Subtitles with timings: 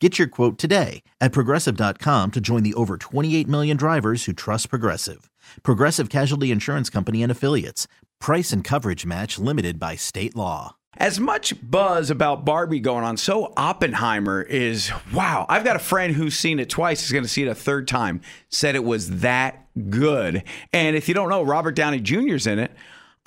[0.00, 4.70] Get your quote today at progressive.com to join the over 28 million drivers who trust
[4.70, 5.28] Progressive.
[5.64, 7.88] Progressive Casualty Insurance Company and Affiliates.
[8.20, 10.76] Price and coverage match limited by state law.
[10.96, 15.46] As much buzz about Barbie going on, so Oppenheimer is wow.
[15.48, 17.88] I've got a friend who's seen it twice, is going to see it a third
[17.88, 20.44] time, said it was that good.
[20.72, 22.72] And if you don't know, Robert Downey Jr.'s in it,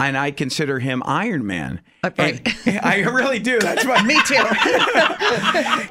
[0.07, 1.81] and I consider him Iron Man.
[2.03, 2.67] Uh, right.
[2.67, 3.59] And I really do.
[3.59, 4.01] That's why.
[4.03, 4.35] Me too.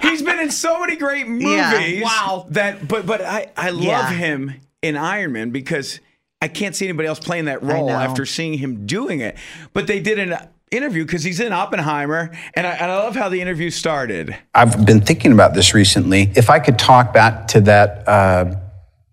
[0.08, 1.46] He's been in so many great movies.
[1.48, 2.02] Yeah.
[2.02, 2.46] Wow.
[2.50, 4.10] That, but but I I love Yeah.
[4.12, 6.00] him in Iron Man because
[6.42, 9.36] I can't see anybody else playing that role after seeing him doing it.
[9.74, 10.34] But they did an
[10.70, 14.36] interview because he's in Oppenheimer, and I, and I love how the interview started.
[14.54, 16.32] I've been thinking about this recently.
[16.36, 18.54] If I could talk back to that uh,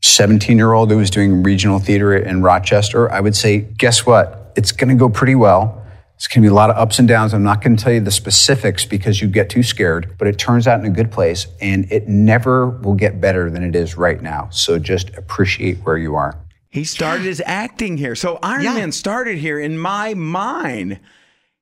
[0.04, 4.47] 17 year old who was doing regional theater in Rochester, I would say, guess what?
[4.58, 5.86] It's going to go pretty well.
[6.16, 7.31] It's going to be a lot of ups and downs.
[7.31, 10.39] I'm not going to tell you the specifics because you get too scared, but it
[10.39, 13.95] turns out in a good place and it never will get better than it is
[13.95, 14.49] right now.
[14.49, 16.36] So just appreciate where you are.
[16.69, 18.73] He started his acting here, so Iron Yeah.
[18.73, 20.99] Man started here in my mind.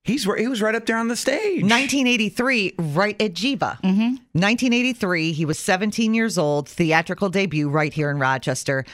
[0.03, 1.61] He's where he was right up there on the stage.
[1.63, 3.77] 1983, right at Geva.
[3.83, 4.15] Mm-hmm.
[4.31, 8.85] 1983, he was 17 years old, theatrical debut right here in Rochester.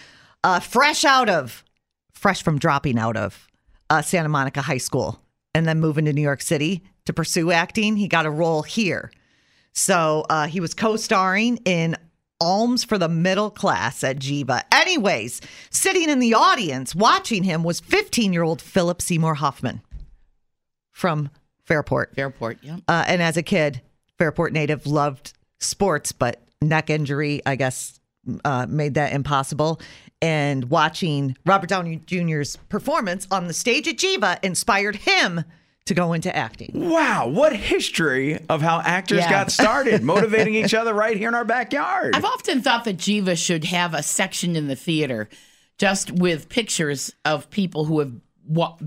[0.44, 1.64] Uh, fresh out of,
[2.14, 3.47] fresh from dropping out of
[3.91, 5.22] uh, Santa Monica High School
[5.53, 7.97] and then moving to New York City to pursue acting.
[7.97, 9.12] He got a role here.
[9.74, 11.97] So uh, he was co starring in
[12.40, 14.63] Alms for the Middle Class at Geva.
[14.74, 19.81] Anyways, sitting in the audience watching him was 15 year old Philip Seymour Hoffman
[20.91, 21.29] from
[21.66, 22.16] Fairport.
[22.16, 22.78] Fairport, yeah.
[22.88, 23.81] Uh, and as a kid,
[24.18, 28.00] Fairport native loved sports, but neck injury, I guess,
[28.46, 29.81] uh, made that impossible.
[30.22, 35.44] And watching Robert Downey Jr.'s performance on the stage at Geva inspired him
[35.86, 36.70] to go into acting.
[36.76, 39.32] Wow, what history of how actors Yeah.
[39.32, 42.16] got started, motivating each other right here in our backyard.
[42.16, 45.28] I've often thought that Geva should have a section in the theater
[45.80, 48.14] just with pictures of people who have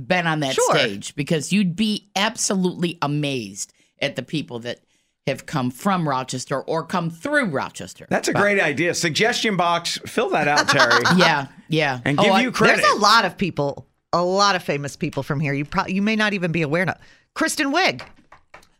[0.06, 0.76] been on that Sure.
[0.78, 4.78] stage because you'd be absolutely amazed at the people that
[5.26, 8.06] have come from Rochester or come through Rochester.
[8.10, 8.94] That's a great idea.
[8.94, 11.00] Suggestion box, fill that out, Terry.
[11.16, 12.00] yeah, yeah.
[12.04, 12.82] And Oh, give I- you credit.
[12.82, 15.54] There's a lot of people, a lot of famous people from here.
[15.54, 16.96] You probably you may not even be aware of.
[17.34, 18.02] Kristen Wiig.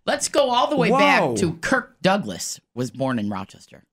[0.06, 0.98] Let's go all the way Whoa.
[0.98, 3.84] back to Kirk Douglas was born in Rochester.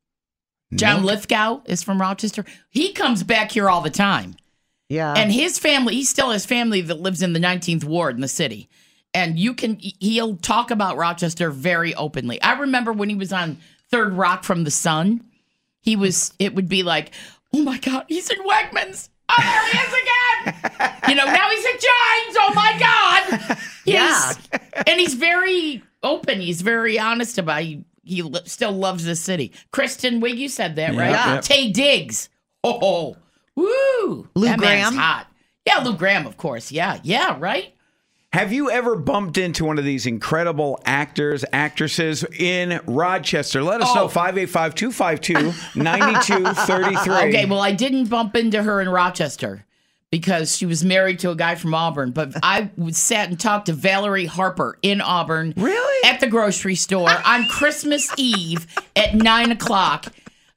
[0.73, 2.45] John Lithgow is from Rochester.
[2.69, 4.35] He comes back here all the time.
[4.89, 5.13] Yeah.
[5.15, 8.27] and his family he still has family that lives in the 19th ward in the
[8.27, 8.67] city
[9.13, 12.41] and you can he'll talk about rochester very openly.
[12.41, 13.57] I remember when he was on
[13.89, 15.23] third rock from the sun
[15.81, 17.11] he was it would be like
[17.53, 19.09] oh my god he's in wegmans.
[19.29, 20.97] Oh there he is again.
[21.09, 23.57] You know now he's at giants oh my god.
[23.85, 24.33] Yeah.
[24.87, 26.39] And he's very open.
[26.39, 29.51] He's very honest about he, he lo- still loves the city.
[29.71, 31.09] Kristen wiig you said that right.
[31.11, 31.41] Yep.
[31.43, 32.29] Taye diggs.
[32.63, 33.17] Oh
[33.55, 34.27] woo.
[34.35, 34.95] Lou that man's Gramm?
[34.95, 35.27] hot.
[35.65, 36.71] Yeah lou Gramm of course.
[36.71, 37.73] Yeah yeah right
[38.33, 43.61] Have you ever bumped into one of these incredible actors, actresses in Rochester?
[43.61, 43.95] Let us Oh.
[43.95, 47.13] know 585 252 9233.
[47.29, 49.65] Okay, well, I didn't bump into her in Rochester
[50.11, 53.73] because she was married to a guy from Auburn, but I sat and talked to
[53.73, 55.53] Valerie Harper in Auburn.
[55.57, 56.09] Really?
[56.09, 60.05] At the grocery store on Christmas Eve at nine o'clock.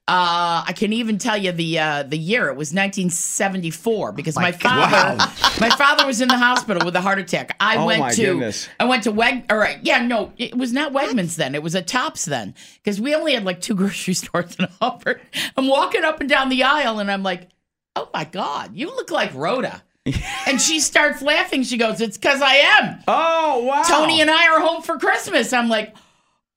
[0.07, 2.47] Uh, I can even tell you the uh, the year.
[2.49, 5.17] It was 1974 because my, father
[5.59, 7.55] my father was in the hospital with a heart attack.
[7.59, 8.69] I Oh, went my to goodness.
[8.79, 9.45] I went to Weg.
[9.49, 11.55] All right, yeah, no, it was not Wegmans then.
[11.55, 15.19] It was a Tops then because we only had like two grocery stores in Auburn.
[15.57, 17.49] I'm walking up and down the aisle and I'm like,
[17.95, 19.81] oh my god, you look like Rhoda.
[20.45, 21.63] and she starts laughing.
[21.63, 23.81] She goes, "It's because I am." Oh, wow.
[23.87, 25.51] Tony and I are home for Christmas.
[25.51, 25.95] I'm like,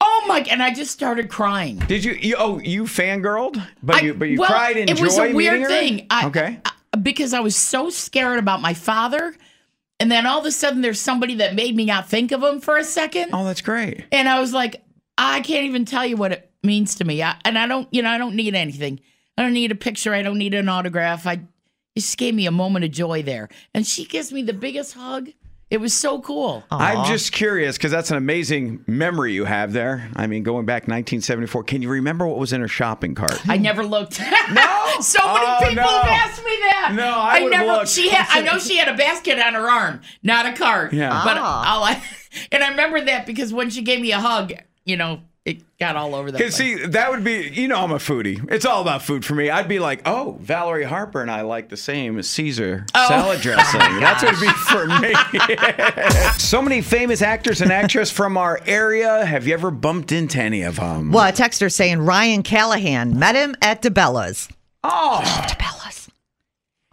[0.01, 1.77] oh my, and I just started crying.
[1.79, 3.61] Did you, you oh, you fangirled?
[3.83, 6.07] But I- you but you well, cried in It was a weird thing.
[6.09, 6.59] I, okay.
[6.65, 9.35] I- because I was so scared about my father.
[9.99, 12.61] And then all of a sudden, there's somebody that made me not think of him
[12.61, 13.31] for a second.
[13.33, 14.05] Oh, that's great.
[14.13, 14.81] And I was like,
[15.17, 17.21] I can't even tell you what it means to me.
[17.21, 19.01] And I don't, you know, I don't need anything.
[19.37, 20.13] I don't need a picture.
[20.13, 21.27] I don't need an autograph.
[21.27, 21.41] I
[21.95, 23.49] it just gave me a moment of joy there.
[23.73, 25.31] And she gives me the biggest hug.
[25.69, 26.63] It was so cool.
[26.71, 30.09] I'm just curious because that's an amazing memory you have there.
[30.15, 33.39] I mean, going back 1974, can you remember what was in her shopping cart?
[33.47, 34.19] I never looked.
[34.51, 34.85] No?
[35.01, 35.87] so many Oh, people no.
[35.87, 36.93] have asked me that.
[36.95, 37.71] No, I would've never.
[37.73, 37.89] looked.
[37.89, 38.25] She had.
[38.31, 40.91] I know she had a basket on her arm, not a cart.
[40.91, 41.21] Yeah.
[41.23, 41.75] But Ah.
[41.75, 42.01] all I,
[42.51, 44.53] and I remember that because when she gave me a hug,
[44.85, 46.79] you know, it got all over the Because place.
[46.81, 48.49] see, that would be, you know, I'm a foodie.
[48.51, 49.49] It's all about food for me.
[49.49, 53.07] I'd be like, oh, Valerie Harper and I like the same Caesar Oh.
[53.07, 53.81] salad dressing.
[53.83, 55.13] Oh That's what it'd be for me.
[56.37, 59.25] so many famous actors and actresses from our area.
[59.25, 61.11] Have you ever bumped into any of them?
[61.11, 64.49] Well, a texter saying Ryan Callahan met him at DiBella's.
[64.83, 66.09] Oh, DiBella's.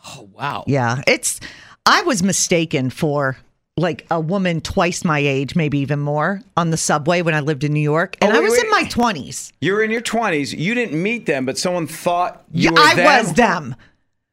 [0.05, 0.65] oh wow.
[0.67, 1.41] Yeah, it's.
[1.85, 3.37] I was mistaken for
[3.79, 7.63] like a woman twice my age, maybe even more, on the subway when I lived
[7.63, 8.65] in New York, and Oh, I was wait.
[8.65, 9.53] in my twenties.
[9.61, 10.57] you're in your 20s.
[10.57, 13.05] You didn't meet them, but someone thought you Yeah, were I them.
[13.05, 13.77] was them.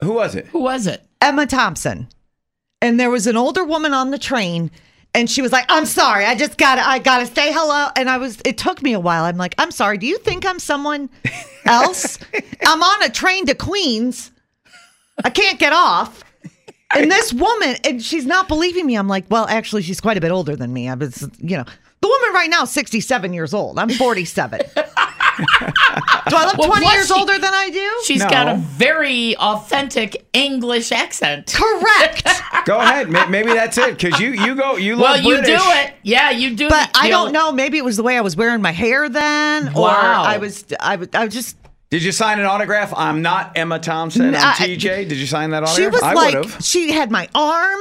[0.01, 0.47] Who was it?
[0.47, 1.03] Who was it?
[1.21, 2.07] Emma Thompson.
[2.81, 4.71] And there was an older woman on the train
[5.15, 6.25] and she was like, "I'm sorry.
[6.25, 8.93] I just got to I got to say hello." And I was it took me
[8.93, 9.25] a while.
[9.25, 9.97] I'm like, "I'm sorry.
[9.99, 11.09] Do you think I'm someone
[11.65, 12.17] else?
[12.65, 14.31] I'm on a train to Queens.
[15.23, 16.23] I can't get off."
[16.95, 18.95] And this woman, and she's not believing me.
[18.95, 20.89] I'm like, "Well, actually, she's quite a bit older than me.
[20.89, 21.65] I was, you know,
[22.01, 23.79] the woman right now is 67 years old.
[23.79, 24.59] I'm 47.
[24.75, 28.01] do I look Well, 20 years she- older than I do?
[28.05, 28.29] She's No.
[28.29, 31.53] got a very authentic English accent.
[31.53, 32.27] Correct.
[32.65, 33.09] Go ahead.
[33.29, 33.97] Maybe that's it.
[33.97, 35.59] Because you, you go, you look Well, love you British.
[35.61, 35.93] do it.
[36.03, 36.69] Yeah, you do.
[36.69, 37.51] But the- I don't know.
[37.51, 40.65] Maybe it was the way I was wearing my hair then, or I was.
[40.79, 41.09] I was.
[41.13, 41.57] I was just.
[41.93, 42.91] Did you sign an autograph?
[42.97, 44.29] I'm not Emma Thompson.
[44.29, 45.07] I'm I- TJ.
[45.07, 45.75] Did you sign that autograph?
[45.75, 46.33] She was I like.
[46.33, 46.57] would've.
[46.65, 47.79] She had my arm.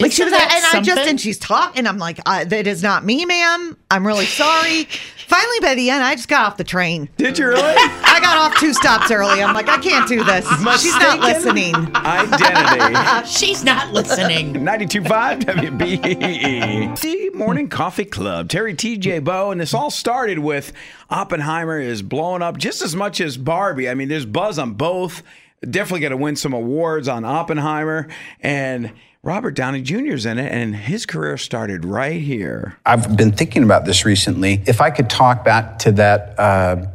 [0.00, 1.88] Like she Isn't was, that and I just and she's talking.
[1.88, 3.76] I'm like, uh, that is not me, ma'am.
[3.90, 4.86] I'm really sorry.
[5.26, 7.08] Finally, by the end, I just got off the train.
[7.16, 7.60] Did you really?
[7.62, 9.42] I got off two stops early.
[9.42, 10.46] I'm like, I can't do this.
[10.80, 11.74] She's not listening.
[11.96, 13.28] Identity.
[13.28, 14.54] She's not listening.
[14.54, 17.00] 92.5 WBE.
[17.00, 18.48] The Morning Coffee Club.
[18.48, 19.50] Terry TJ Bo.
[19.50, 20.72] And this all started with
[21.10, 23.88] Oppenheimer is blowing up just as much as Barbie.
[23.88, 25.22] I mean, there's buzz on both.
[25.68, 28.08] Definitely going to win some awards on Oppenheimer.
[28.40, 28.92] And
[29.26, 32.78] Robert Downey Jr.'s in it, and his career started right here.
[32.86, 34.62] I've been thinking about this recently.
[34.66, 36.86] If I could talk back to that uh,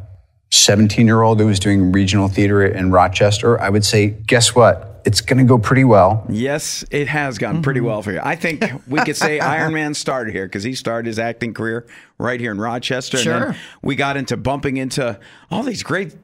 [0.52, 5.02] 17 year old who was doing regional theater in Rochester, I would say, guess what?
[5.04, 6.26] It's going to go pretty well.
[6.30, 7.88] Yes, it has gone pretty mm-hmm.
[7.88, 8.22] well for you.
[8.24, 11.86] I think we could say Iron Man started here because he started his acting career
[12.18, 13.18] right here in Rochester.
[13.18, 13.40] And Sure.
[13.40, 15.20] then we got into bumping into
[15.50, 16.16] all these great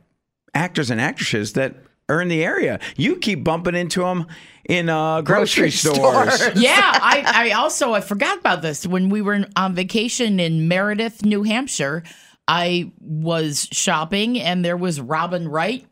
[0.54, 1.76] actors and actresses that
[2.10, 2.80] are in the area.
[2.96, 4.28] You keep bumping into them
[4.68, 6.34] in uh, grocery, Grocery stores.
[6.34, 6.62] stores.
[6.62, 11.24] yeah, I, I also I forgot about this when we were on vacation in Meredith,
[11.24, 12.04] New Hampshire.
[12.48, 15.86] I was shopping and there was Robin Wright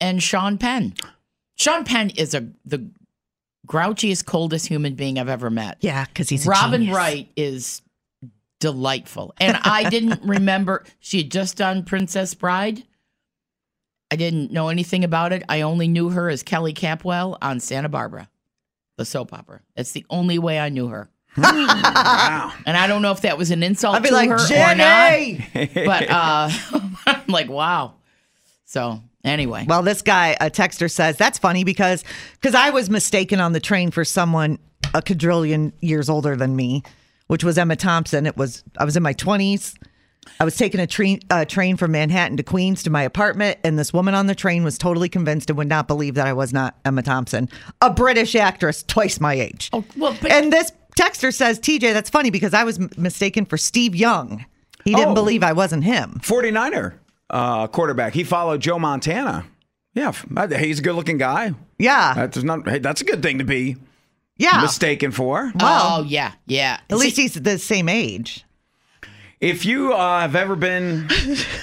[0.00, 0.94] and Sean Penn.
[1.56, 2.90] Sean Penn is a the
[3.66, 5.78] grouchiest, coldest human being I've ever met.
[5.80, 6.96] Yeah, because he's a Robin genius.
[6.96, 7.82] Wright is
[8.60, 9.34] delightful.
[9.40, 12.84] And I didn't remember she had just done Princess Bride.
[14.12, 15.42] I didn't know anything about it.
[15.48, 18.28] I only knew her as Kelly Capwell on Santa Barbara,
[18.98, 19.62] the soap opera.
[19.74, 21.08] That's the only way I knew her.
[21.38, 22.52] Wow.
[22.66, 24.46] And I don't know if that was an insult I'd be to like, her or
[24.46, 25.46] Jenny.
[25.54, 25.68] not.
[25.86, 26.50] But uh,
[27.06, 27.94] I'm like, wow.
[28.66, 32.04] So anyway, Well, this guy, a texter says that's funny because
[32.34, 34.58] because I was mistaken on the train for someone
[34.92, 36.82] a quadrillion years older than me,
[37.28, 38.26] which was Emma Thompson.
[38.26, 39.74] It was I was in my twenties.
[40.40, 43.78] I was taking a train uh, train from Manhattan to Queens to my apartment, and
[43.78, 46.52] this woman on the train was totally convinced and would not believe that I was
[46.52, 47.48] not Emma Thompson,
[47.80, 49.68] a British actress twice my age.
[49.72, 53.44] Oh, well, but- and this texter says, "TJ, that's funny because I was m- mistaken
[53.46, 54.44] for Steve Young.
[54.84, 55.14] He didn't Oh.
[55.14, 56.94] believe I wasn't him." 49er
[57.30, 58.14] uh, quarterback.
[58.14, 59.44] He followed Joe Montana.
[59.94, 60.12] Yeah,
[60.58, 61.52] he's a good looking guy.
[61.78, 62.66] Yeah, That's not.
[62.68, 63.76] Hey, that's a good thing to be
[64.38, 64.60] yeah.
[64.62, 65.52] mistaken for.
[65.60, 66.78] oh yeah, yeah.
[66.88, 68.44] At least he's the same age.
[69.42, 71.08] If you uh, have ever been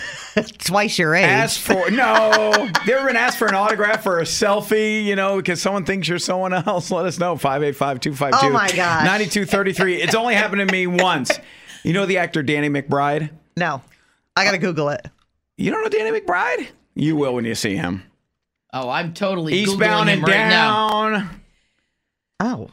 [0.59, 1.25] Twice your age.
[1.25, 2.51] asked for no,
[2.85, 6.07] you ever been asked for an autograph or a selfie, you know, because someone thinks
[6.07, 7.35] you're someone else, let us know.
[7.35, 8.29] 585-252.
[8.33, 9.05] Oh, my gosh.
[9.05, 10.01] 9233.
[10.01, 11.31] It's only happened to me once.
[11.83, 13.29] You know the actor Danny McBride?
[13.55, 13.81] no,
[14.35, 15.07] I gotta Google it.
[15.57, 16.67] You don't know Danny McBride?
[16.95, 18.03] You will when you see him.
[18.73, 21.09] Oh, I'm totally Eastbound Googling and him right now.
[21.09, 21.29] down.
[22.41, 22.69] Oh,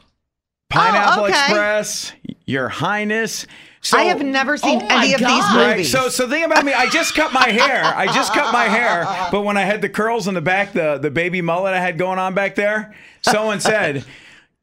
[0.69, 1.45] Pineapple Oh, okay.
[1.45, 2.13] Express,
[2.45, 3.47] Your Highness.
[3.81, 5.29] So, I have never seen Oh any of God.
[5.29, 5.69] these Right.
[5.71, 5.91] movies.
[5.91, 6.73] So, so think about me.
[6.73, 7.83] I just cut my hair.
[7.85, 9.05] I just cut my hair.
[9.31, 11.97] But when I had the curls in the back, the the baby mullet I had
[11.97, 14.03] going on back there, someone said,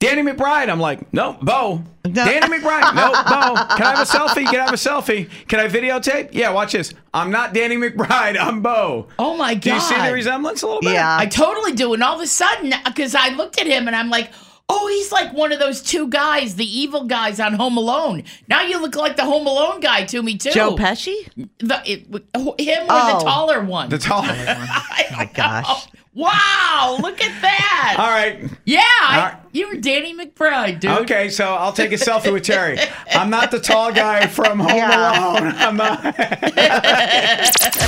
[0.00, 0.68] Danny McBride.
[0.68, 1.82] I'm like, no, Bo.
[2.02, 2.94] Danny McBride.
[2.94, 3.54] No, Bo.
[3.76, 4.44] Can I have a selfie?
[4.44, 5.30] Can I have a selfie?
[5.48, 6.30] Can I videotape?
[6.32, 6.92] Yeah, watch this.
[7.14, 8.36] I'm not Danny McBride.
[8.38, 9.06] I'm Bo.
[9.18, 9.60] Oh my god!
[9.62, 10.92] Do you see the resemblance a little bit?
[10.94, 11.16] Yeah.
[11.18, 11.94] I totally do.
[11.94, 14.32] And all of a sudden, because I looked at him and I'm like,
[14.68, 18.24] oh, he's like one of those two guys, the evil guys on Home Alone.
[18.48, 20.50] Now you look like the Home Alone guy to me too.
[20.50, 21.28] Joe Pesci?
[21.58, 22.06] The, it,
[22.60, 23.18] him or Oh.
[23.18, 23.88] the taller one?
[23.90, 24.22] The tall.
[24.24, 25.86] oh my gosh.
[26.16, 26.96] Wow!
[27.02, 27.96] Look at that.
[27.98, 28.48] All right.
[28.64, 29.36] Yeah, I, All right.
[29.50, 30.92] you were Danny McBride, dude.
[31.02, 32.78] Okay, so I'll take a selfie with Terry.
[33.10, 35.32] I'm not the tall guy from Home Yeah.
[35.32, 35.52] Alone.
[35.56, 36.04] I'm not.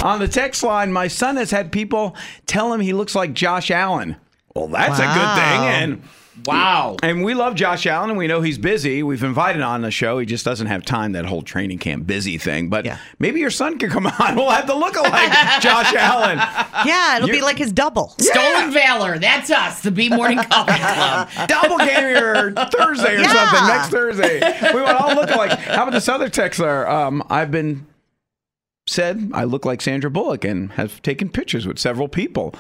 [0.05, 2.17] On the text line, my son has had people
[2.47, 4.17] tell him he looks like Josh Allen.
[4.57, 5.61] Well, that's a good thing.
[5.65, 6.03] And
[6.45, 6.97] Wow.
[7.03, 9.03] and we love Josh Allen, and we know he's busy.
[9.03, 10.19] We've invited on the show.
[10.19, 11.13] He just doesn't have time.
[11.13, 12.69] That whole training camp busy thing.
[12.69, 12.99] But Yeah.
[13.19, 14.37] maybe your son can come on.
[14.37, 16.39] We'll have to look alike Josh Allen.
[16.87, 18.15] Yeah, it'll You- be like his double.
[18.19, 19.19] Stolen Valor.
[19.19, 21.29] That's us, the B Morning Coffee Club.
[21.49, 23.33] Double game here Thursday or Yeah.
[23.33, 23.67] something.
[23.69, 24.73] Next Thursday.
[24.75, 25.51] We want all look alike.
[25.59, 26.89] How about this other texter?
[26.89, 27.87] Um, I've been
[28.87, 32.55] said I look like Sandra Bullock and have taken pictures with several people.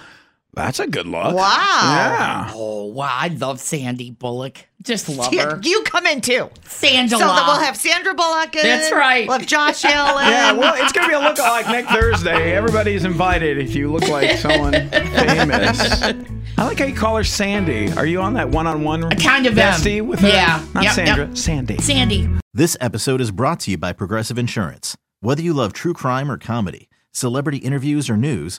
[0.56, 1.34] That's a good look.
[1.36, 1.42] Wow.
[1.44, 2.50] Yeah.
[2.54, 3.10] Oh, wow.
[3.12, 4.66] I love Sandy Bullock.
[4.82, 5.60] Just love Yeah, her.
[5.62, 6.48] You come in too.
[6.64, 7.18] Sandra.
[7.18, 8.62] So that we'll have Sandra Bullock in.
[8.62, 9.28] That's right.
[9.28, 10.26] We'll have Josh Allen.
[10.26, 12.54] Yeah, well, it's going to be a look alike next Thursday.
[12.54, 16.02] Everybody's invited if you look like someone famous.
[16.58, 17.92] I like how you call her Sandy.
[17.92, 19.75] Are you on that one on one kind of am.
[19.75, 20.28] bestie with her?
[20.28, 20.64] Yeah.
[20.72, 21.36] Not Yep, Sandra, yep.
[21.36, 21.76] Sandy.
[21.78, 22.28] Sandy.
[22.54, 24.96] This episode is brought to you by Progressive Insurance.
[25.20, 28.58] Whether you love true crime or comedy, celebrity interviews or news,